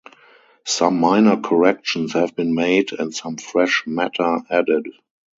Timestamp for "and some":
2.91-3.37